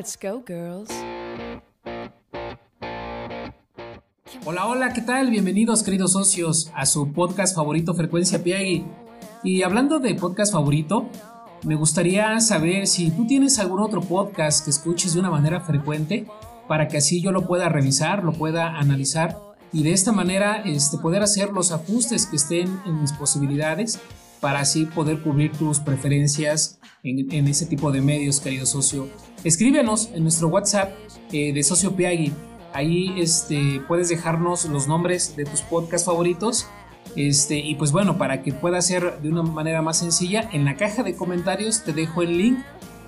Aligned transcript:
Let's 0.00 0.16
go, 0.18 0.42
girls. 0.42 0.88
Hola, 4.46 4.64
hola, 4.66 4.94
¿qué 4.94 5.02
tal? 5.02 5.28
Bienvenidos, 5.28 5.82
queridos 5.82 6.14
socios, 6.14 6.70
a 6.74 6.86
su 6.86 7.12
podcast 7.12 7.54
favorito 7.54 7.92
Frecuencia 7.92 8.42
Piagui. 8.42 8.86
Y 9.44 9.62
hablando 9.62 9.98
de 9.98 10.14
podcast 10.14 10.54
favorito, 10.54 11.06
me 11.66 11.74
gustaría 11.74 12.40
saber 12.40 12.86
si 12.86 13.10
tú 13.10 13.26
tienes 13.26 13.58
algún 13.58 13.80
otro 13.80 14.00
podcast 14.00 14.64
que 14.64 14.70
escuches 14.70 15.12
de 15.12 15.20
una 15.20 15.30
manera 15.30 15.60
frecuente 15.60 16.26
para 16.66 16.88
que 16.88 16.96
así 16.96 17.20
yo 17.20 17.30
lo 17.30 17.46
pueda 17.46 17.68
revisar, 17.68 18.24
lo 18.24 18.32
pueda 18.32 18.78
analizar 18.78 19.49
y 19.72 19.82
de 19.82 19.92
esta 19.92 20.12
manera 20.12 20.62
este, 20.64 20.98
poder 20.98 21.22
hacer 21.22 21.50
los 21.50 21.72
ajustes 21.72 22.26
que 22.26 22.36
estén 22.36 22.80
en 22.86 23.00
mis 23.00 23.12
posibilidades 23.12 24.00
para 24.40 24.60
así 24.60 24.86
poder 24.86 25.22
cubrir 25.22 25.52
tus 25.52 25.78
preferencias 25.80 26.78
en, 27.02 27.46
ese 27.46 27.66
tipo 27.66 27.92
de 27.92 28.00
medios, 28.00 28.40
querido 28.40 28.66
socio. 28.66 29.08
Escríbenos 29.44 30.10
en 30.14 30.22
nuestro 30.22 30.48
WhatsApp 30.48 30.92
eh, 31.32 31.52
de 31.52 31.62
Socio 31.62 31.94
Piagui. 31.94 32.32
Ahí 32.72 33.14
este, 33.18 33.80
puedes 33.88 34.08
dejarnos 34.08 34.64
los 34.66 34.86
nombres 34.86 35.36
de 35.36 35.44
tus 35.44 35.62
podcasts 35.62 36.06
favoritos. 36.06 36.66
Este, 37.16 37.58
y 37.58 37.74
pues 37.74 37.92
bueno, 37.92 38.18
para 38.18 38.42
que 38.42 38.52
pueda 38.52 38.80
ser 38.80 39.20
de 39.20 39.30
una 39.30 39.42
manera 39.42 39.82
más 39.82 39.98
sencilla, 39.98 40.48
en 40.52 40.64
la 40.64 40.76
caja 40.76 41.02
de 41.02 41.16
comentarios 41.16 41.82
te 41.82 41.92
dejo 41.92 42.22
el 42.22 42.36
link 42.36 42.58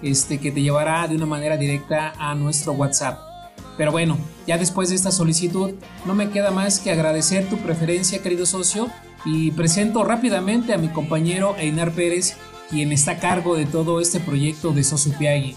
este, 0.02 0.38
que 0.38 0.50
te 0.50 0.62
llevará 0.62 1.06
de 1.06 1.16
una 1.16 1.26
manera 1.26 1.56
directa 1.56 2.12
a 2.18 2.34
nuestro 2.34 2.72
WhatsApp. 2.72 3.31
Pero 3.76 3.92
bueno, 3.92 4.18
ya 4.46 4.58
después 4.58 4.90
de 4.90 4.96
esta 4.96 5.10
solicitud, 5.10 5.72
no 6.04 6.14
me 6.14 6.30
queda 6.30 6.50
más 6.50 6.78
que 6.78 6.90
agradecer 6.92 7.48
tu 7.48 7.58
preferencia, 7.58 8.22
querido 8.22 8.46
socio, 8.46 8.90
y 9.24 9.52
presento 9.52 10.04
rápidamente 10.04 10.74
a 10.74 10.78
mi 10.78 10.88
compañero 10.88 11.54
Einar 11.58 11.92
Pérez, 11.92 12.36
quien 12.68 12.92
está 12.92 13.12
a 13.12 13.18
cargo 13.18 13.56
de 13.56 13.66
todo 13.66 14.00
este 14.00 14.20
proyecto 14.20 14.72
de 14.72 14.84
Socio 14.84 15.16
Piagui. 15.16 15.56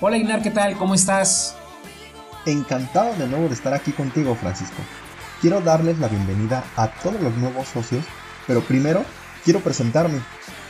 Hola 0.00 0.16
Einar, 0.16 0.42
¿qué 0.42 0.50
tal? 0.50 0.76
¿Cómo 0.76 0.94
estás? 0.94 1.56
Encantado 2.46 3.14
de 3.16 3.26
nuevo 3.26 3.48
de 3.48 3.54
estar 3.54 3.74
aquí 3.74 3.92
contigo, 3.92 4.34
Francisco. 4.34 4.76
Quiero 5.40 5.60
darles 5.60 5.98
la 5.98 6.08
bienvenida 6.08 6.64
a 6.76 6.88
todos 6.88 7.20
los 7.20 7.36
nuevos 7.36 7.68
socios, 7.68 8.04
pero 8.46 8.60
primero 8.60 9.04
quiero 9.44 9.60
presentarme. 9.60 10.20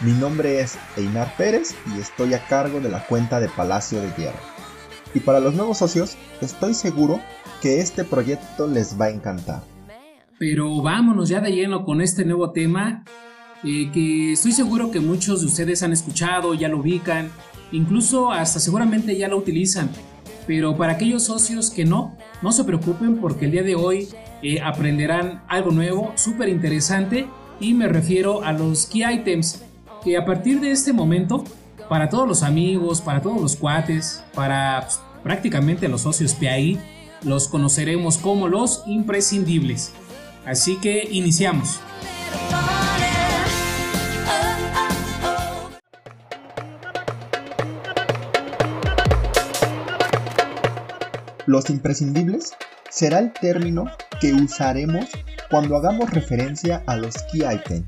Mi 0.00 0.12
nombre 0.12 0.60
es 0.60 0.78
Einar 0.96 1.34
Pérez 1.36 1.74
y 1.94 2.00
estoy 2.00 2.34
a 2.34 2.46
cargo 2.46 2.80
de 2.80 2.88
la 2.88 3.04
cuenta 3.06 3.40
de 3.40 3.48
Palacio 3.48 4.00
de 4.00 4.08
Tierra. 4.12 4.38
Y 5.14 5.20
para 5.20 5.40
los 5.40 5.54
nuevos 5.54 5.78
socios, 5.78 6.16
estoy 6.40 6.74
seguro 6.74 7.20
que 7.62 7.80
este 7.80 8.04
proyecto 8.04 8.66
les 8.66 9.00
va 9.00 9.06
a 9.06 9.10
encantar. 9.10 9.62
Pero 10.38 10.82
vámonos 10.82 11.28
ya 11.28 11.40
de 11.40 11.50
lleno 11.50 11.84
con 11.84 12.00
este 12.00 12.24
nuevo 12.24 12.50
tema 12.52 13.04
eh, 13.64 13.90
que 13.92 14.32
estoy 14.32 14.52
seguro 14.52 14.90
que 14.90 15.00
muchos 15.00 15.40
de 15.40 15.46
ustedes 15.46 15.82
han 15.82 15.92
escuchado, 15.92 16.54
ya 16.54 16.68
lo 16.68 16.78
ubican, 16.78 17.30
incluso 17.72 18.30
hasta 18.30 18.60
seguramente 18.60 19.16
ya 19.16 19.28
lo 19.28 19.36
utilizan. 19.36 19.90
Pero 20.46 20.76
para 20.76 20.92
aquellos 20.92 21.24
socios 21.24 21.70
que 21.70 21.84
no, 21.84 22.16
no 22.40 22.52
se 22.52 22.64
preocupen 22.64 23.16
porque 23.16 23.46
el 23.46 23.50
día 23.50 23.62
de 23.62 23.74
hoy 23.74 24.08
eh, 24.42 24.60
aprenderán 24.60 25.42
algo 25.48 25.72
nuevo, 25.72 26.12
súper 26.14 26.48
interesante 26.48 27.26
y 27.60 27.74
me 27.74 27.88
refiero 27.88 28.44
a 28.44 28.52
los 28.52 28.86
key 28.86 29.02
items 29.04 29.64
que 30.04 30.16
a 30.16 30.24
partir 30.24 30.60
de 30.60 30.70
este 30.70 30.92
momento, 30.92 31.42
para 31.88 32.08
todos 32.08 32.28
los 32.28 32.42
amigos, 32.42 33.00
para 33.00 33.22
todos 33.22 33.40
los 33.40 33.56
cuates, 33.56 34.22
para 34.34 34.82
pues, 34.82 35.00
prácticamente 35.22 35.88
los 35.88 36.02
socios 36.02 36.34
PAI, 36.34 36.78
los 37.22 37.48
conoceremos 37.48 38.18
como 38.18 38.48
los 38.48 38.82
imprescindibles. 38.86 39.92
Así 40.44 40.76
que 40.76 41.08
iniciamos. 41.10 41.80
Los 51.46 51.70
imprescindibles 51.70 52.52
será 52.90 53.20
el 53.20 53.32
término 53.32 53.86
que 54.20 54.34
usaremos 54.34 55.06
cuando 55.50 55.76
hagamos 55.76 56.10
referencia 56.10 56.82
a 56.86 56.96
los 56.96 57.14
key 57.32 57.42
items. 57.42 57.86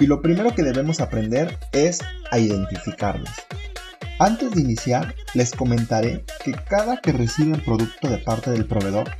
Y 0.00 0.06
lo 0.06 0.22
primero 0.22 0.54
que 0.54 0.62
debemos 0.62 1.00
aprender 1.00 1.58
es 1.72 2.00
a 2.30 2.38
identificarlos. 2.38 3.28
Antes 4.18 4.50
de 4.52 4.62
iniciar, 4.62 5.14
les 5.34 5.50
comentaré 5.50 6.24
que 6.42 6.52
cada 6.52 7.02
que 7.02 7.12
reciben 7.12 7.62
producto 7.62 8.08
de 8.08 8.16
parte 8.16 8.50
del 8.50 8.64
proveedor, 8.64 9.10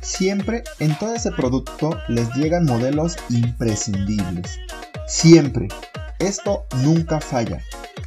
siempre 0.00 0.64
en 0.80 0.98
todo 0.98 1.14
ese 1.14 1.30
producto 1.30 1.96
les 2.08 2.28
llegan 2.34 2.64
modelos 2.64 3.16
imprescindibles. 3.30 4.58
Siempre. 5.06 5.68
Esto 6.18 6.64
nunca 6.82 7.20
falla. 7.20 7.60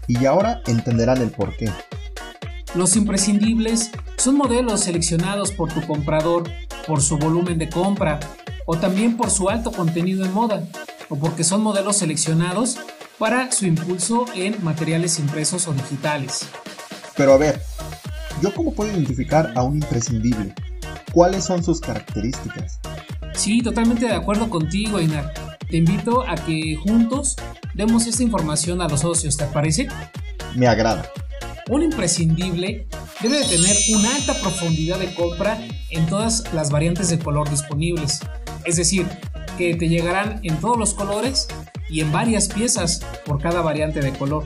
Y 0.07 0.25
ahora 0.25 0.61
entenderán 0.67 1.21
el 1.21 1.31
por 1.31 1.55
qué. 1.55 1.69
Los 2.75 2.97
imprescindibles 2.97 3.91
son 4.17 4.35
modelos 4.35 4.81
seleccionados 4.81 5.51
por 5.51 5.71
tu 5.73 5.81
comprador 5.87 6.43
por 6.85 7.01
su 7.01 7.17
volumen 7.17 7.57
de 7.57 7.69
compra 7.69 8.19
o 8.65 8.77
también 8.77 9.15
por 9.17 9.29
su 9.29 9.49
alto 9.49 9.71
contenido 9.71 10.25
en 10.25 10.33
moda 10.33 10.63
o 11.09 11.17
porque 11.17 11.43
son 11.43 11.61
modelos 11.61 11.97
seleccionados 11.97 12.77
para 13.17 13.51
su 13.51 13.65
impulso 13.65 14.25
en 14.35 14.63
materiales 14.63 15.19
impresos 15.19 15.67
o 15.67 15.73
digitales. 15.73 16.47
Pero 17.15 17.33
a 17.33 17.37
ver, 17.37 17.61
¿yo 18.41 18.53
cómo 18.53 18.73
puedo 18.73 18.91
identificar 18.91 19.53
a 19.55 19.63
un 19.63 19.75
imprescindible? 19.75 20.53
¿Cuáles 21.11 21.45
son 21.45 21.63
sus 21.63 21.81
características? 21.81 22.79
Sí, 23.33 23.61
totalmente 23.61 24.05
de 24.05 24.13
acuerdo 24.13 24.49
contigo, 24.49 24.99
Einar. 24.99 25.33
Te 25.69 25.77
invito 25.77 26.27
a 26.27 26.35
que 26.35 26.75
juntos 26.75 27.35
demos 27.73 28.07
esta 28.07 28.23
información 28.23 28.81
a 28.81 28.87
los 28.87 29.01
socios, 29.01 29.37
¿te 29.37 29.45
parece? 29.45 29.87
Me 30.55 30.67
agrada. 30.67 31.09
Un 31.69 31.83
imprescindible 31.83 32.87
debe 33.21 33.39
de 33.39 33.45
tener 33.45 33.75
una 33.95 34.15
alta 34.15 34.33
profundidad 34.39 34.99
de 34.99 35.13
compra 35.13 35.57
en 35.89 36.05
todas 36.05 36.53
las 36.53 36.71
variantes 36.71 37.09
de 37.09 37.19
color 37.19 37.49
disponibles. 37.49 38.19
Es 38.63 38.75
decir, 38.75 39.07
que 39.57 39.75
te 39.75 39.89
llegarán 39.89 40.39
en 40.43 40.57
todos 40.59 40.77
los 40.77 40.93
colores 40.93 41.47
y 41.89 42.01
en 42.01 42.11
varias 42.11 42.47
piezas 42.47 43.01
por 43.25 43.41
cada 43.41 43.61
variante 43.61 43.99
de 43.99 44.13
color. 44.13 44.45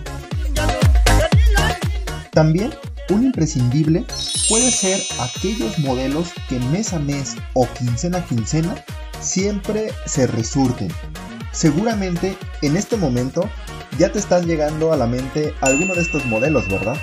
También 2.32 2.72
un 3.10 3.26
imprescindible 3.26 4.06
puede 4.48 4.72
ser 4.72 5.02
aquellos 5.20 5.78
modelos 5.80 6.32
que 6.48 6.60
mes 6.60 6.94
a 6.94 7.00
mes 7.00 7.36
o 7.54 7.68
quincena 7.78 8.20
a 8.20 8.26
quincena 8.26 8.76
siempre 9.20 9.92
se 10.06 10.28
resurten. 10.28 10.90
Seguramente 11.52 12.38
en 12.62 12.78
este 12.78 12.96
momento 12.96 13.50
ya 13.98 14.12
te 14.12 14.20
están 14.20 14.46
llegando 14.46 14.94
a 14.94 14.98
la 14.98 15.08
mente 15.08 15.54
alguno 15.62 15.94
de 15.94 16.02
estos 16.02 16.26
modelos, 16.26 16.68
¿verdad? 16.70 16.96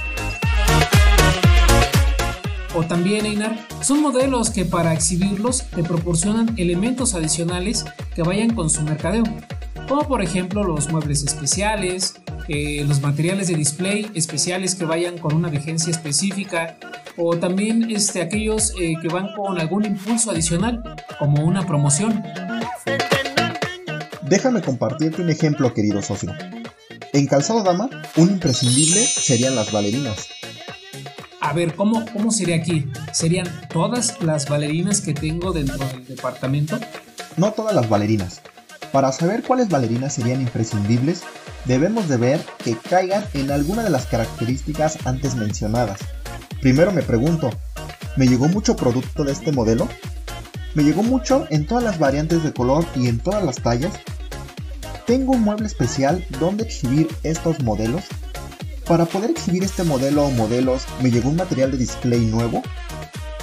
O 2.78 2.84
también, 2.84 3.26
Einar, 3.26 3.58
son 3.82 4.00
modelos 4.02 4.50
que 4.50 4.64
para 4.64 4.94
exhibirlos 4.94 5.64
te 5.74 5.82
proporcionan 5.82 6.54
elementos 6.56 7.14
adicionales 7.14 7.84
que 8.14 8.22
vayan 8.22 8.54
con 8.54 8.70
su 8.70 8.82
mercadeo, 8.82 9.24
como 9.88 10.06
por 10.06 10.22
ejemplo 10.22 10.62
los 10.62 10.88
muebles 10.88 11.24
especiales, 11.24 12.14
eh, 12.46 12.84
los 12.86 13.00
materiales 13.00 13.48
de 13.48 13.56
display 13.56 14.08
especiales 14.14 14.76
que 14.76 14.84
vayan 14.84 15.18
con 15.18 15.34
una 15.34 15.48
vigencia 15.48 15.90
específica, 15.90 16.76
o 17.16 17.36
también 17.36 17.90
este, 17.90 18.22
aquellos 18.22 18.72
eh, 18.80 18.94
que 19.02 19.08
van 19.08 19.34
con 19.34 19.58
algún 19.58 19.84
impulso 19.84 20.30
adicional, 20.30 20.80
como 21.18 21.44
una 21.44 21.66
promoción. 21.66 22.22
Déjame 24.22 24.62
compartirte 24.62 25.20
un 25.20 25.30
ejemplo, 25.30 25.74
querido 25.74 26.00
socio. 26.00 26.32
En 27.12 27.26
calzado 27.26 27.64
dama, 27.64 27.90
un 28.14 28.28
imprescindible 28.28 29.04
serían 29.04 29.56
las 29.56 29.72
bailarinas. 29.72 30.28
A 31.48 31.54
ver, 31.54 31.74
¿cómo, 31.76 32.04
¿cómo 32.12 32.30
sería 32.30 32.56
aquí? 32.56 32.92
¿Serían 33.10 33.48
todas 33.72 34.22
las 34.22 34.46
bailarinas 34.50 35.00
que 35.00 35.14
tengo 35.14 35.54
dentro 35.54 35.78
del 35.78 36.06
departamento? 36.06 36.78
No 37.38 37.52
todas 37.52 37.74
las 37.74 37.88
bailarinas. 37.88 38.42
Para 38.92 39.12
saber 39.12 39.42
cuáles 39.42 39.70
bailarinas 39.70 40.12
serían 40.12 40.42
imprescindibles, 40.42 41.22
debemos 41.64 42.06
de 42.06 42.18
ver 42.18 42.44
que 42.62 42.76
caigan 42.76 43.24
en 43.32 43.50
alguna 43.50 43.82
de 43.82 43.88
las 43.88 44.04
características 44.04 44.98
antes 45.06 45.36
mencionadas. 45.36 46.00
Primero 46.60 46.92
me 46.92 47.00
pregunto, 47.00 47.48
¿me 48.18 48.28
llegó 48.28 48.46
mucho 48.48 48.76
producto 48.76 49.24
de 49.24 49.32
este 49.32 49.50
modelo? 49.50 49.88
¿Me 50.74 50.82
llegó 50.82 51.02
mucho 51.02 51.46
en 51.48 51.66
todas 51.66 51.82
las 51.82 51.98
variantes 51.98 52.42
de 52.42 52.52
color 52.52 52.84
y 52.94 53.08
en 53.08 53.20
todas 53.20 53.42
las 53.42 53.56
tallas? 53.62 53.94
Tengo 55.06 55.32
un 55.32 55.44
mueble 55.44 55.66
especial 55.66 56.26
donde 56.38 56.64
exhibir 56.64 57.08
estos 57.22 57.62
modelos. 57.62 58.04
Para 58.88 59.04
poder 59.04 59.30
exhibir 59.30 59.62
este 59.62 59.84
modelo 59.84 60.24
o 60.24 60.30
modelos, 60.30 60.86
¿me 61.02 61.10
llegó 61.10 61.28
un 61.28 61.36
material 61.36 61.70
de 61.70 61.76
display 61.76 62.24
nuevo? 62.24 62.62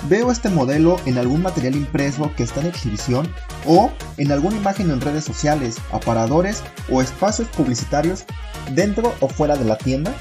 ¿Veo 0.10 0.32
este 0.32 0.50
modelo 0.50 1.00
en 1.06 1.20
algún 1.20 1.44
material 1.44 1.76
impreso 1.76 2.32
que 2.36 2.42
está 2.42 2.62
en 2.62 2.68
exhibición 2.68 3.32
o 3.64 3.92
en 4.18 4.32
alguna 4.32 4.58
imagen 4.58 4.90
en 4.90 5.02
redes 5.02 5.24
sociales, 5.24 5.76
aparadores 5.92 6.64
o 6.92 7.00
espacios 7.00 7.48
publicitarios 7.50 8.26
dentro 8.74 9.14
o 9.20 9.28
fuera 9.28 9.56
de 9.56 9.66
la 9.66 9.78
tienda? 9.78 10.16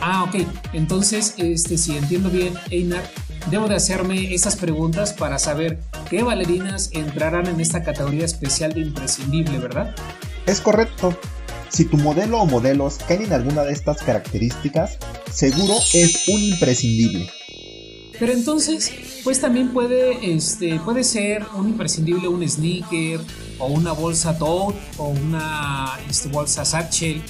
Ah, 0.00 0.22
ok. 0.22 0.46
Entonces, 0.72 1.34
este, 1.38 1.76
si 1.76 1.96
entiendo 1.96 2.30
bien, 2.30 2.54
Einar, 2.70 3.02
debo 3.50 3.66
de 3.66 3.74
hacerme 3.74 4.32
estas 4.32 4.54
preguntas 4.54 5.12
para 5.12 5.40
saber 5.40 5.80
qué 6.08 6.22
bailarinas 6.22 6.90
entrarán 6.92 7.48
en 7.48 7.60
esta 7.60 7.82
categoría 7.82 8.24
especial 8.24 8.74
de 8.74 8.82
imprescindible, 8.82 9.58
¿verdad? 9.58 9.92
Es 10.46 10.60
correcto. 10.60 11.18
Si 11.70 11.84
tu 11.84 11.96
modelo 11.98 12.40
o 12.40 12.46
modelos 12.46 12.98
caen 13.06 13.22
en 13.22 13.32
alguna 13.32 13.62
de 13.62 13.72
estas 13.72 14.02
características, 14.02 14.98
seguro 15.32 15.74
es 15.92 16.28
un 16.28 16.40
imprescindible. 16.40 17.30
Pero 18.18 18.32
entonces, 18.32 18.90
pues 19.22 19.40
también 19.40 19.68
puede, 19.68 20.34
este, 20.34 20.80
puede 20.80 21.04
ser 21.04 21.46
un 21.54 21.68
imprescindible 21.68 22.26
un 22.26 22.46
sneaker 22.48 23.20
o 23.58 23.66
una 23.66 23.92
bolsa 23.92 24.36
Tote 24.36 24.78
o 24.96 25.08
una 25.08 25.98
este, 26.08 26.28
bolsa 26.28 26.64
Satchel. 26.64 27.22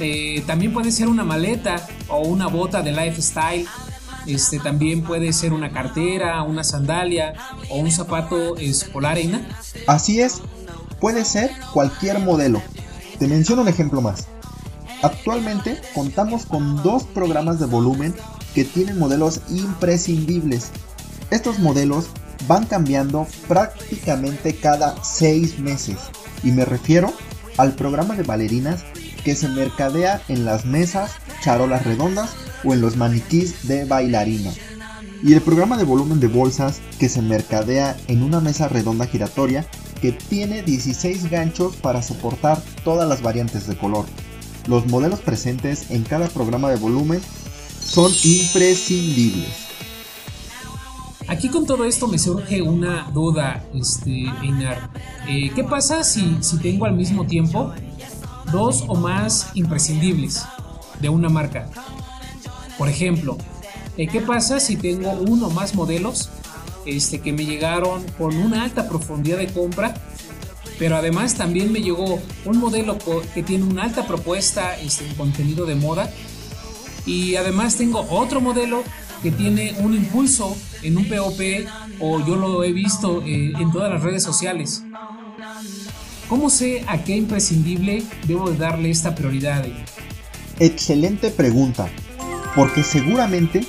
Eh, 0.00 0.42
también 0.46 0.72
puede 0.72 0.90
ser 0.90 1.06
una 1.06 1.22
maleta 1.22 1.86
o 2.08 2.26
una 2.26 2.48
bota 2.48 2.82
de 2.82 2.90
lifestyle. 2.90 3.66
Este, 4.26 4.58
también 4.58 5.02
puede 5.02 5.32
ser 5.32 5.52
una 5.52 5.70
cartera, 5.70 6.42
una 6.42 6.64
sandalia 6.64 7.34
o 7.68 7.76
un 7.76 7.92
zapato 7.92 8.56
escolar, 8.56 9.18
Así 9.86 10.20
es, 10.20 10.40
puede 10.98 11.24
ser 11.24 11.50
cualquier 11.72 12.18
modelo. 12.20 12.62
Te 13.18 13.28
menciono 13.28 13.62
un 13.62 13.68
ejemplo 13.68 14.00
más. 14.00 14.26
Actualmente 15.02 15.80
contamos 15.94 16.46
con 16.46 16.82
dos 16.82 17.04
programas 17.04 17.60
de 17.60 17.66
volumen 17.66 18.14
que 18.54 18.64
tienen 18.64 18.98
modelos 18.98 19.40
imprescindibles. 19.50 20.70
Estos 21.30 21.58
modelos 21.58 22.06
van 22.48 22.66
cambiando 22.66 23.26
prácticamente 23.48 24.54
cada 24.56 25.02
seis 25.04 25.58
meses 25.58 25.98
y 26.42 26.50
me 26.50 26.64
refiero 26.64 27.12
al 27.56 27.74
programa 27.74 28.16
de 28.16 28.22
bailarinas 28.22 28.82
que 29.24 29.34
se 29.34 29.48
mercadea 29.48 30.20
en 30.28 30.44
las 30.44 30.64
mesas, 30.64 31.12
charolas 31.42 31.84
redondas 31.84 32.30
o 32.64 32.74
en 32.74 32.80
los 32.80 32.96
maniquís 32.96 33.66
de 33.68 33.84
bailarina. 33.84 34.50
Y 35.22 35.32
el 35.32 35.40
programa 35.40 35.78
de 35.78 35.84
volumen 35.84 36.20
de 36.20 36.28
bolsas 36.28 36.80
que 36.98 37.08
se 37.08 37.22
mercadea 37.22 37.96
en 38.08 38.22
una 38.22 38.40
mesa 38.40 38.68
redonda 38.68 39.06
giratoria 39.06 39.66
que 40.04 40.12
tiene 40.12 40.62
16 40.62 41.30
ganchos 41.30 41.76
para 41.76 42.02
soportar 42.02 42.62
todas 42.84 43.08
las 43.08 43.22
variantes 43.22 43.66
de 43.66 43.74
color. 43.74 44.04
Los 44.66 44.86
modelos 44.86 45.20
presentes 45.20 45.90
en 45.90 46.02
cada 46.02 46.28
programa 46.28 46.68
de 46.68 46.76
volumen 46.76 47.22
son 47.80 48.12
imprescindibles. 48.22 49.48
Aquí 51.26 51.48
con 51.48 51.64
todo 51.64 51.86
esto 51.86 52.06
me 52.06 52.18
surge 52.18 52.60
una 52.60 53.10
duda, 53.14 53.64
este. 53.72 54.26
Eh, 55.26 55.50
¿Qué 55.54 55.64
pasa 55.64 56.04
si, 56.04 56.36
si 56.42 56.58
tengo 56.58 56.84
al 56.84 56.92
mismo 56.92 57.24
tiempo 57.24 57.72
dos 58.52 58.84
o 58.86 58.96
más 58.96 59.52
imprescindibles 59.54 60.44
de 61.00 61.08
una 61.08 61.30
marca? 61.30 61.70
Por 62.76 62.90
ejemplo, 62.90 63.38
eh, 63.96 64.06
¿qué 64.06 64.20
pasa 64.20 64.60
si 64.60 64.76
tengo 64.76 65.12
uno 65.12 65.46
o 65.46 65.50
más 65.50 65.74
modelos 65.74 66.28
este, 66.86 67.20
que 67.20 67.32
me 67.32 67.44
llegaron 67.44 68.04
con 68.18 68.36
una 68.36 68.64
alta 68.64 68.88
profundidad 68.88 69.38
de 69.38 69.48
compra? 69.48 69.94
Pero 70.78 70.96
además 70.96 71.34
también 71.34 71.72
me 71.72 71.80
llegó 71.80 72.20
un 72.44 72.58
modelo 72.58 72.98
que 73.32 73.42
tiene 73.42 73.64
una 73.64 73.84
alta 73.84 74.06
propuesta 74.06 74.76
este, 74.78 75.06
en 75.06 75.14
contenido 75.14 75.66
de 75.66 75.76
moda 75.76 76.10
y 77.06 77.36
además 77.36 77.76
tengo 77.76 78.06
otro 78.10 78.40
modelo 78.40 78.82
que 79.22 79.30
tiene 79.30 79.74
un 79.78 79.94
impulso 79.94 80.56
en 80.82 80.98
un 80.98 81.08
POP 81.08 81.66
o 82.00 82.24
yo 82.26 82.36
lo 82.36 82.62
he 82.64 82.72
visto 82.72 83.22
eh, 83.24 83.52
en 83.58 83.72
todas 83.72 83.90
las 83.90 84.02
redes 84.02 84.22
sociales. 84.22 84.82
¿Cómo 86.28 86.50
sé 86.50 86.84
a 86.88 87.04
qué 87.04 87.16
imprescindible 87.16 88.02
debo 88.26 88.50
de 88.50 88.56
darle 88.56 88.90
esta 88.90 89.14
prioridad? 89.14 89.64
Excelente 90.58 91.30
pregunta, 91.30 91.88
porque 92.54 92.82
seguramente 92.82 93.66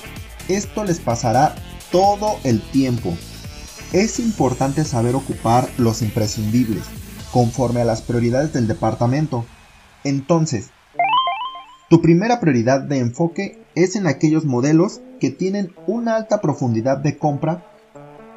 esto 0.47 0.83
les 0.83 0.99
pasará 0.99 1.55
todo 1.91 2.37
el 2.43 2.61
tiempo. 2.61 3.15
Es 3.93 4.19
importante 4.19 4.83
saber 4.83 5.15
ocupar 5.15 5.69
los 5.77 6.01
imprescindibles, 6.01 6.83
conforme 7.31 7.81
a 7.81 7.85
las 7.85 8.01
prioridades 8.01 8.53
del 8.53 8.67
departamento. 8.67 9.45
Entonces, 10.03 10.69
tu 11.89 12.01
primera 12.01 12.39
prioridad 12.39 12.81
de 12.81 12.99
enfoque 12.99 13.61
es 13.75 13.95
en 13.95 14.07
aquellos 14.07 14.45
modelos 14.45 15.01
que 15.19 15.29
tienen 15.29 15.73
una 15.87 16.15
alta 16.15 16.41
profundidad 16.41 16.97
de 16.97 17.17
compra 17.17 17.65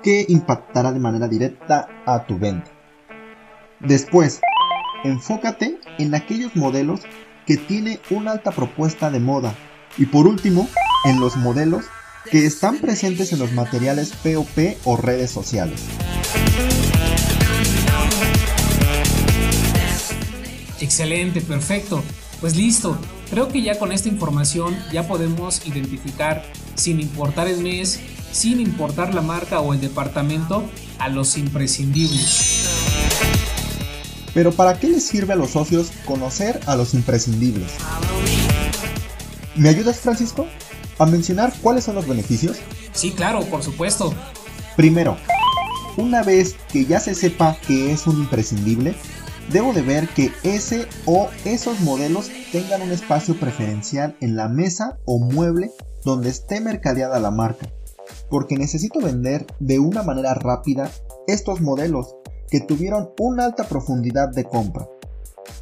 que 0.02 0.26
impactará 0.28 0.92
de 0.92 1.00
manera 1.00 1.28
directa 1.28 1.88
a 2.06 2.24
tu 2.26 2.38
venta. 2.38 2.70
Después, 3.80 4.40
enfócate 5.04 5.78
en 5.98 6.14
aquellos 6.14 6.54
modelos 6.56 7.00
que 7.46 7.56
tienen 7.56 7.98
una 8.10 8.32
alta 8.32 8.50
propuesta 8.50 9.10
de 9.10 9.20
moda. 9.20 9.54
Y 9.96 10.06
por 10.06 10.26
último, 10.26 10.68
en 11.04 11.20
los 11.20 11.36
modelos 11.36 11.86
que 12.30 12.46
están 12.46 12.78
presentes 12.78 13.32
en 13.32 13.38
los 13.38 13.52
materiales 13.52 14.12
POP 14.22 14.76
o 14.84 14.96
redes 14.96 15.30
sociales. 15.30 15.80
Excelente, 20.80 21.40
perfecto. 21.40 22.02
Pues 22.40 22.56
listo, 22.56 22.96
creo 23.30 23.48
que 23.48 23.62
ya 23.62 23.78
con 23.78 23.90
esta 23.90 24.08
información 24.08 24.76
ya 24.92 25.08
podemos 25.08 25.66
identificar, 25.66 26.44
sin 26.76 27.00
importar 27.00 27.48
el 27.48 27.62
mes, 27.62 27.98
sin 28.30 28.60
importar 28.60 29.12
la 29.12 29.22
marca 29.22 29.60
o 29.60 29.74
el 29.74 29.80
departamento, 29.80 30.68
a 30.98 31.08
los 31.08 31.36
imprescindibles. 31.36 32.66
Pero 34.34 34.52
¿para 34.52 34.78
qué 34.78 34.88
les 34.88 35.04
sirve 35.04 35.32
a 35.32 35.36
los 35.36 35.50
socios 35.50 35.90
conocer 36.04 36.60
a 36.66 36.76
los 36.76 36.94
imprescindibles? 36.94 37.72
¿Me 39.56 39.70
ayudas 39.70 39.98
Francisco? 39.98 40.46
¿A 40.98 41.06
mencionar 41.06 41.52
cuáles 41.62 41.84
son 41.84 41.94
los 41.94 42.08
beneficios? 42.08 42.56
Sí, 42.92 43.12
claro, 43.12 43.42
por 43.44 43.62
supuesto. 43.62 44.12
Primero, 44.76 45.16
una 45.96 46.24
vez 46.24 46.56
que 46.72 46.86
ya 46.86 46.98
se 46.98 47.14
sepa 47.14 47.56
que 47.66 47.92
es 47.92 48.06
un 48.08 48.18
imprescindible, 48.18 48.96
debo 49.52 49.72
de 49.72 49.82
ver 49.82 50.08
que 50.08 50.32
ese 50.42 50.88
o 51.06 51.28
esos 51.44 51.80
modelos 51.80 52.30
tengan 52.50 52.82
un 52.82 52.90
espacio 52.90 53.38
preferencial 53.38 54.16
en 54.20 54.34
la 54.34 54.48
mesa 54.48 54.98
o 55.04 55.20
mueble 55.20 55.70
donde 56.04 56.30
esté 56.30 56.60
mercadeada 56.60 57.20
la 57.20 57.30
marca, 57.30 57.72
porque 58.28 58.56
necesito 58.56 59.00
vender 59.00 59.46
de 59.60 59.78
una 59.78 60.02
manera 60.02 60.34
rápida 60.34 60.90
estos 61.28 61.60
modelos 61.60 62.16
que 62.50 62.60
tuvieron 62.60 63.10
una 63.20 63.44
alta 63.44 63.68
profundidad 63.68 64.30
de 64.30 64.44
compra. 64.44 64.88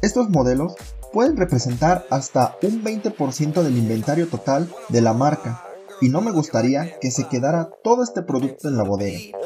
Estos 0.01 0.29
modelos 0.29 0.75
pueden 1.11 1.37
representar 1.37 2.05
hasta 2.09 2.57
un 2.61 2.83
20% 2.83 3.61
del 3.63 3.77
inventario 3.77 4.27
total 4.27 4.69
de 4.89 5.01
la 5.01 5.13
marca 5.13 5.63
y 6.01 6.09
no 6.09 6.21
me 6.21 6.31
gustaría 6.31 6.99
que 6.99 7.11
se 7.11 7.27
quedara 7.27 7.69
todo 7.83 8.03
este 8.03 8.21
producto 8.21 8.67
en 8.67 8.77
la 8.77 8.83
bodega. 8.83 9.37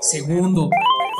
Segundo, 0.00 0.70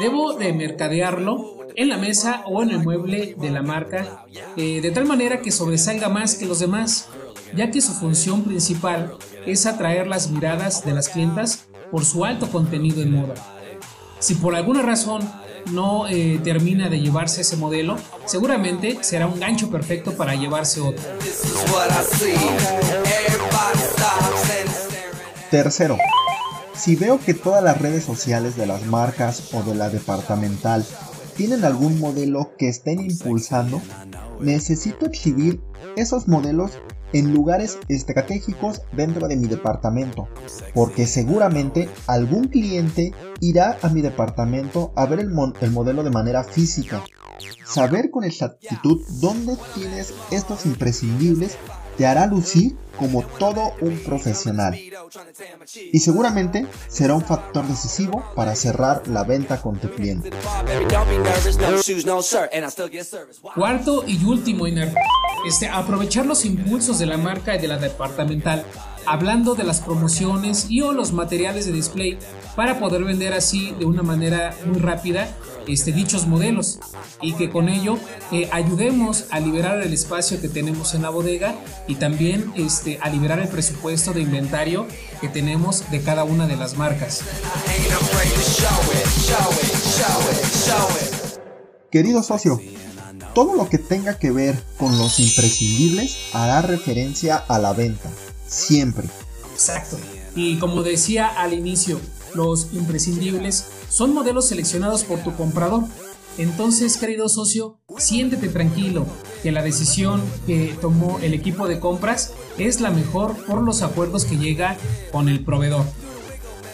debo 0.00 0.34
de 0.34 0.52
mercadearlo 0.52 1.56
en 1.74 1.88
la 1.90 1.98
mesa 1.98 2.42
o 2.46 2.62
en 2.62 2.70
el 2.70 2.78
mueble 2.78 3.34
de 3.38 3.50
la 3.50 3.62
marca 3.62 4.24
eh, 4.56 4.80
de 4.80 4.90
tal 4.90 5.04
manera 5.04 5.42
que 5.42 5.50
sobresalga 5.50 6.08
más 6.08 6.36
que 6.36 6.46
los 6.46 6.60
demás, 6.60 7.08
ya 7.54 7.70
que 7.70 7.82
su 7.82 7.92
función 7.92 8.44
principal 8.44 9.16
es 9.46 9.66
atraer 9.66 10.06
las 10.06 10.30
miradas 10.30 10.84
de 10.84 10.92
las 10.92 11.08
clientas 11.10 11.66
por 11.90 12.04
su 12.04 12.24
alto 12.24 12.50
contenido 12.50 13.02
en 13.02 13.12
moda. 13.12 13.34
Si 14.18 14.34
por 14.34 14.54
alguna 14.54 14.82
razón 14.82 15.20
no 15.70 16.08
eh, 16.08 16.40
termina 16.42 16.88
de 16.88 17.00
llevarse 17.00 17.42
ese 17.42 17.56
modelo, 17.56 17.96
seguramente 18.24 18.98
será 19.02 19.26
un 19.26 19.40
gancho 19.40 19.70
perfecto 19.70 20.16
para 20.16 20.34
llevarse 20.34 20.80
otro. 20.80 21.02
Tercero, 25.50 25.96
si 26.74 26.96
veo 26.96 27.18
que 27.18 27.34
todas 27.34 27.62
las 27.62 27.80
redes 27.80 28.04
sociales 28.04 28.56
de 28.56 28.66
las 28.66 28.84
marcas 28.86 29.54
o 29.54 29.62
de 29.62 29.74
la 29.74 29.88
departamental 29.88 30.84
tienen 31.36 31.64
algún 31.64 32.00
modelo 32.00 32.52
que 32.58 32.68
estén 32.68 33.00
impulsando, 33.00 33.80
necesito 34.40 35.06
exhibir 35.06 35.60
esos 35.96 36.28
modelos 36.28 36.72
en 37.12 37.32
lugares 37.32 37.78
estratégicos 37.88 38.82
dentro 38.92 39.28
de 39.28 39.36
mi 39.36 39.46
departamento, 39.46 40.28
porque 40.74 41.06
seguramente 41.06 41.88
algún 42.06 42.48
cliente 42.48 43.12
irá 43.40 43.78
a 43.82 43.88
mi 43.88 44.02
departamento 44.02 44.92
a 44.96 45.06
ver 45.06 45.20
el, 45.20 45.30
el 45.60 45.70
modelo 45.70 46.02
de 46.02 46.10
manera 46.10 46.44
física. 46.44 47.02
Saber 47.64 48.10
con 48.10 48.24
exactitud 48.24 49.02
dónde 49.20 49.56
tienes 49.74 50.14
estos 50.30 50.66
imprescindibles 50.66 51.58
te 51.96 52.06
hará 52.06 52.26
lucir 52.26 52.76
como 52.98 53.22
todo 53.22 53.72
un 53.80 53.98
profesional. 53.98 54.78
Y 55.92 55.98
seguramente 56.00 56.66
será 56.88 57.14
un 57.14 57.22
factor 57.22 57.66
decisivo 57.66 58.24
para 58.34 58.54
cerrar 58.54 59.06
la 59.08 59.24
venta 59.24 59.60
con 59.60 59.78
tu 59.78 59.90
cliente. 59.90 60.30
Cuarto 63.54 64.04
y 64.06 64.24
último, 64.24 64.66
Iner. 64.66 64.94
Este, 65.46 65.68
aprovechar 65.68 66.26
los 66.26 66.44
impulsos 66.44 66.98
de 66.98 67.06
la 67.06 67.18
marca 67.18 67.54
y 67.54 67.60
de 67.60 67.68
la 67.68 67.78
departamental, 67.78 68.64
hablando 69.06 69.54
de 69.54 69.64
las 69.64 69.80
promociones 69.80 70.66
y 70.70 70.82
o 70.82 70.92
los 70.92 71.12
materiales 71.12 71.66
de 71.66 71.72
display 71.72 72.18
para 72.54 72.78
poder 72.78 73.04
vender 73.04 73.32
así 73.32 73.72
de 73.78 73.84
una 73.84 74.02
manera 74.02 74.54
muy 74.66 74.78
rápida 74.78 75.28
este, 75.66 75.92
dichos 75.92 76.26
modelos 76.26 76.78
y 77.20 77.34
que 77.34 77.50
con 77.50 77.68
ello 77.68 77.98
eh, 78.32 78.48
ayudemos 78.52 79.26
a 79.30 79.40
liberar 79.40 79.80
el 79.80 79.92
espacio 79.92 80.40
que 80.40 80.48
tenemos 80.48 80.94
en 80.94 81.02
la 81.02 81.10
bodega 81.10 81.54
y 81.88 81.96
también 81.96 82.52
este, 82.56 82.98
a 83.02 83.08
liberar 83.08 83.40
el 83.40 83.48
presupuesto 83.48 84.12
de 84.12 84.22
inventario 84.22 84.86
que 85.20 85.28
tenemos 85.28 85.90
de 85.90 86.00
cada 86.02 86.24
una 86.24 86.46
de 86.46 86.56
las 86.56 86.76
marcas. 86.76 87.22
Querido 91.90 92.22
socio, 92.22 92.60
todo 93.34 93.54
lo 93.54 93.68
que 93.68 93.78
tenga 93.78 94.18
que 94.18 94.30
ver 94.30 94.62
con 94.78 94.96
los 94.98 95.18
imprescindibles 95.20 96.16
hará 96.32 96.62
referencia 96.62 97.36
a 97.36 97.58
la 97.58 97.72
venta. 97.72 98.10
Siempre. 98.46 99.08
Exacto. 99.52 99.98
Y 100.34 100.58
como 100.58 100.82
decía 100.82 101.26
al 101.26 101.54
inicio, 101.54 102.00
los 102.34 102.68
imprescindibles 102.72 103.64
son 103.88 104.12
modelos 104.12 104.48
seleccionados 104.48 105.04
por 105.04 105.20
tu 105.20 105.34
comprador. 105.34 105.84
Entonces, 106.38 106.98
querido 106.98 107.30
socio, 107.30 107.78
siéntete 107.96 108.48
tranquilo, 108.48 109.06
que 109.42 109.52
la 109.52 109.62
decisión 109.62 110.22
que 110.46 110.76
tomó 110.80 111.18
el 111.20 111.32
equipo 111.32 111.66
de 111.66 111.80
compras 111.80 112.32
es 112.58 112.82
la 112.82 112.90
mejor 112.90 113.34
por 113.46 113.62
los 113.62 113.80
acuerdos 113.80 114.26
que 114.26 114.36
llega 114.36 114.76
con 115.12 115.30
el 115.30 115.42
proveedor. 115.42 115.86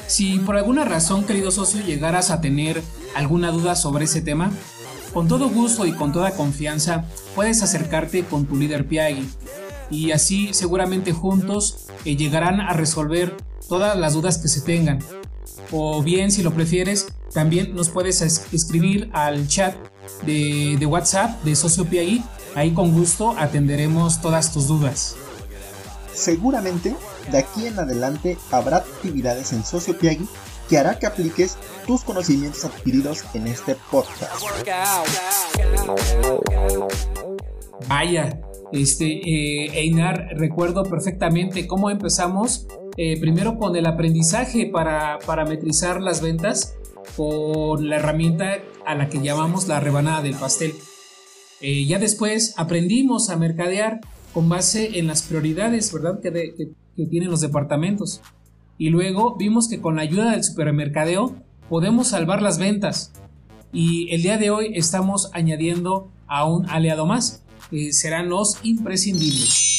Si 0.09 0.41
por 0.41 0.57
alguna 0.57 0.85
razón, 0.85 1.25
querido 1.25 1.53
socio, 1.53 1.81
llegaras 1.81 2.31
a 2.31 2.41
tener 2.41 2.83
alguna 3.15 3.53
duda 3.53 3.77
sobre 3.77 4.07
ese 4.07 4.21
tema, 4.21 4.51
con 5.15 5.29
todo 5.29 5.49
gusto 5.49 5.87
y 5.87 5.93
con 5.93 6.11
toda 6.11 6.33
confianza 6.33 7.05
puedes 7.37 7.63
acercarte 7.63 8.25
con 8.25 8.47
tu 8.47 8.57
líder 8.57 8.89
Piagui 8.89 9.29
y 9.93 10.11
así 10.11 10.55
seguramente 10.55 11.13
juntos 11.13 11.87
eh, 12.05 12.17
llegarán 12.17 12.61
a 12.61 12.73
resolver 12.73 13.37
todas 13.69 13.97
las 13.97 14.15
dudas 14.15 14.39
que 14.39 14.49
se 14.49 14.63
tengan. 14.63 14.99
O 15.71 16.03
bien, 16.03 16.31
si 16.33 16.43
lo 16.43 16.53
prefieres, 16.53 17.07
también 17.33 17.75
nos 17.75 17.91
puedes 17.91 18.21
escribir 18.23 19.11
al 19.13 19.47
chat 19.47 19.77
de, 20.25 20.85
WhatsApp 20.87 21.43
de 21.45 21.55
Socio 21.55 21.85
PI. 21.85 22.25
Ahí 22.55 22.73
con 22.73 22.93
gusto 22.93 23.35
atenderemos 23.39 24.21
todas 24.21 24.53
tus 24.53 24.67
dudas. 24.67 25.17
Seguramente 26.13 26.97
de 27.31 27.39
aquí 27.39 27.67
en 27.67 27.79
adelante 27.79 28.37
habrá 28.51 28.79
actividades 28.79 29.53
en 29.53 29.65
Socio 29.65 29.97
Piagui 29.97 30.29
que 30.69 30.79
hará 30.79 30.99
que 30.99 31.07
apliques 31.07 31.57
tus 31.87 32.03
conocimientos 32.03 32.65
adquiridos 32.65 33.25
en 33.35 33.47
este 33.47 33.77
podcast. 33.91 34.43
Vaya, 37.89 38.41
este, 38.73 39.07
eh, 39.07 39.71
Einar, 39.75 40.29
recuerdo 40.37 40.85
perfectamente 40.85 41.67
cómo 41.67 41.91
empezamos 41.91 42.67
eh, 42.97 43.19
primero 43.21 43.59
con 43.59 43.77
el 43.77 43.87
aprendizaje 43.87 44.67
para 44.67 45.19
parametrizar 45.27 46.01
las 46.01 46.21
ventas 46.21 46.75
con 47.17 47.89
la 47.89 47.97
herramienta 47.97 48.59
a 48.87 48.95
la 48.95 49.09
que 49.09 49.23
llamamos 49.23 49.69
la 49.69 49.81
rebanada 49.81 50.23
del 50.23 50.35
pastel. 50.35 50.73
Eh, 51.61 51.87
ya 51.87 51.99
después 51.99 52.55
aprendimos 52.57 53.31
a 53.31 53.37
mercadear 53.37 54.01
con 54.35 54.49
base 54.49 54.99
en 54.99 55.07
las 55.07 55.23
prioridades, 55.23 55.93
¿verdad? 55.93 56.21
Que, 56.21 56.33
que, 56.33 57.07
tienen 57.07 57.31
los 57.31 57.41
departamentos. 57.41 58.21
Y 58.79 58.91
luego 58.91 59.37
vimos 59.37 59.69
que 59.69 59.81
con 59.81 59.97
la 59.97 60.03
ayuda 60.03 60.33
del 60.33 60.45
supermercadeo 60.45 61.37
podemos 61.69 62.09
salvar 62.09 62.43
las 62.43 62.59
ventas. 62.59 63.13
Y 63.73 64.13
el 64.15 64.23
día 64.23 64.39
de 64.39 64.51
hoy 64.51 64.73
estamos 64.75 65.31
añadiendo 65.33 66.11
a 66.27 66.47
un 66.47 66.69
aliado 66.69 67.07
más, 67.07 67.42
serán 67.93 68.29
los 68.29 68.59
imprescindibles. 68.63 69.73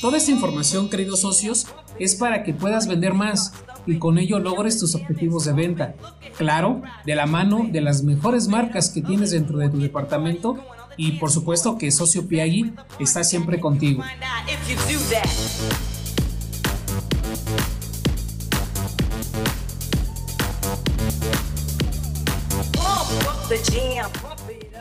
Toda 0.00 0.18
esta 0.18 0.30
información, 0.30 0.88
queridos 0.88 1.20
socios, 1.20 1.66
es 1.98 2.14
para 2.14 2.44
que 2.44 2.54
puedas 2.54 2.86
vender 2.86 3.14
más 3.14 3.52
y 3.86 3.98
con 3.98 4.18
ello 4.18 4.38
logres 4.38 4.78
tus 4.78 4.94
objetivos 4.94 5.44
de 5.44 5.52
venta. 5.52 5.94
Claro, 6.36 6.82
de 7.04 7.14
la 7.14 7.26
mano 7.26 7.66
de 7.70 7.80
las 7.80 8.02
mejores 8.02 8.46
marcas 8.48 8.90
que 8.90 9.02
tienes 9.02 9.30
dentro 9.32 9.58
de 9.58 9.70
tu 9.70 9.78
departamento 9.78 10.58
y 10.96 11.12
por 11.12 11.30
supuesto 11.30 11.78
que 11.78 11.90
Socio 11.90 12.28
Piagui 12.28 12.74
está 13.00 13.24
siempre 13.24 13.58
contigo. 13.58 14.04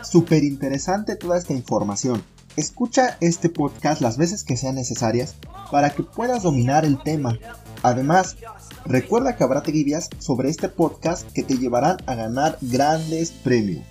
Súper 0.10 0.46
interesante 0.46 1.18
toda 1.18 1.38
esta 1.38 1.54
información. 1.54 2.24
Escucha 2.56 3.18
este 3.20 3.50
podcast 3.50 4.00
las 4.00 4.18
veces 4.18 4.46
que 4.46 4.56
sean 4.56 4.76
necesarias 4.76 5.36
para 5.70 5.90
que 5.90 6.02
puedas 6.02 6.44
dominar 6.44 6.86
el 6.86 6.98
tema. 7.04 7.38
Además, 7.84 8.38
recuerda 8.86 9.36
que 9.36 9.44
habrá 9.44 9.64
trivias 9.64 10.10
sobre 10.18 10.50
este 10.50 10.70
podcast 10.70 11.30
que 11.34 11.44
te 11.44 11.58
llevarán 11.58 11.98
a 12.06 12.16
ganar 12.16 12.58
grandes 12.62 13.32
premios. 13.32 13.84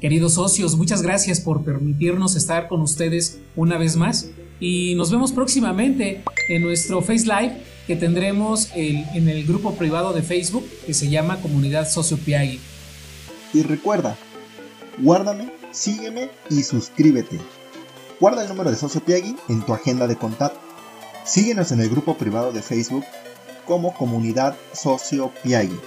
Queridos 0.00 0.34
socios, 0.34 0.76
muchas 0.76 1.02
gracias 1.02 1.40
por 1.40 1.64
permitirnos 1.64 2.36
estar 2.36 2.68
con 2.68 2.80
ustedes 2.80 3.40
una 3.56 3.78
vez 3.78 3.96
más 3.96 4.28
y 4.60 4.94
nos 4.94 5.10
vemos 5.10 5.32
próximamente 5.32 6.22
en 6.48 6.62
nuestro 6.62 7.02
Face 7.02 7.24
Live 7.24 7.64
que 7.88 7.96
tendremos 7.96 8.70
en 8.76 9.28
el 9.28 9.44
grupo 9.44 9.74
privado 9.74 10.12
de 10.12 10.22
Facebook 10.22 10.64
que 10.86 10.94
se 10.94 11.10
llama 11.10 11.40
Comunidad 11.40 11.90
Socio 11.90 12.16
Piagui. 12.16 12.60
Y 13.52 13.62
recuerda, 13.62 14.16
guárdame, 14.98 15.52
sígueme 15.70 16.30
y 16.50 16.62
suscríbete. 16.62 17.40
Guarda 18.20 18.42
el 18.42 18.48
número 18.48 18.70
de 18.70 18.76
Socio 18.76 19.04
Piagui 19.04 19.36
en 19.48 19.62
tu 19.62 19.74
agenda 19.74 20.06
de 20.06 20.16
contacto. 20.16 20.60
Síguenos 21.24 21.72
en 21.72 21.80
el 21.80 21.88
grupo 21.88 22.16
privado 22.16 22.52
de 22.52 22.62
Facebook 22.62 23.04
como 23.66 23.94
Comunidad 23.94 24.56
Socio 24.72 25.32
Piagui. 25.42 25.78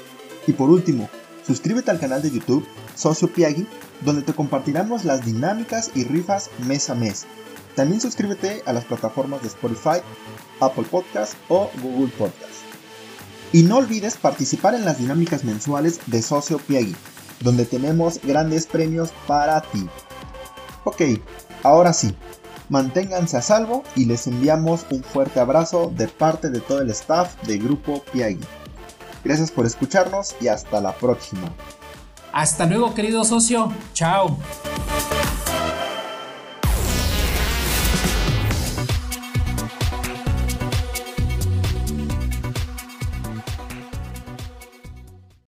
Y 0.48 0.54
por 0.54 0.70
último, 0.70 1.10
suscríbete 1.46 1.92
al 1.92 2.00
canal 2.00 2.22
de 2.22 2.32
YouTube 2.32 2.66
Socio 2.96 3.32
Piagui, 3.32 3.68
donde 4.02 4.22
te 4.22 4.34
compartiremos 4.34 5.06
las 5.06 5.26
dinámicas 5.26 5.92
y 5.96 6.04
rifas 6.04 6.50
mes 6.68 6.90
a 6.90 6.96
mes. 6.96 7.26
También 7.76 8.02
suscríbete 8.02 8.64
a 8.66 8.74
las 8.74 8.86
plataformas 8.86 9.42
de 9.42 9.48
Spotify, 9.48 10.02
Apple 10.60 10.86
Podcast 10.90 11.34
o 11.50 11.70
Google 11.82 12.12
Podcast. 12.18 12.64
Y 13.52 13.64
no 13.64 13.78
olvides 13.78 14.18
participar 14.18 14.76
en 14.76 14.86
las 14.86 14.98
dinámicas 14.98 15.44
mensuales 15.44 16.00
de 16.08 16.22
Socio 16.22 16.58
Piagui, 16.58 16.96
donde 17.42 17.65
tenemos 17.65 18.20
grandes 18.24 18.65
premios 18.68 19.12
para 19.27 19.62
ti. 19.62 19.88
Ok, 20.84 21.01
Ahora 21.65 21.94
sí, 21.94 22.15
manténganse 22.70 23.38
a 23.38 23.42
salvo 23.42 23.84
y 23.96 24.06
les 24.06 24.27
enviamos 24.27 24.86
un 24.92 25.04
fuerte 25.04 25.39
abrazo 25.39 25.92
de 25.96 26.08
parte 26.08 26.51
de 26.51 26.60
todo 26.60 26.80
el 26.80 26.92
staff 26.92 27.42
de 27.42 27.58
Grupo 27.58 28.04
Piagui. 28.13 28.46
Gracias 29.24 29.50
por 29.50 29.65
escucharnos 29.65 30.36
y 30.39 30.48
hasta 30.48 30.80
la 30.80 30.94
próxima. 30.94 31.51
Hasta 32.32 32.68
luego 32.68 32.94
querido 32.94 33.24
socio. 33.24 33.74
Chao. 33.94 34.38